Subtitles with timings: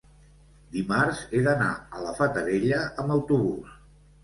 [0.77, 1.69] dimarts he d'anar
[1.99, 3.79] a la Fatarella amb autobús.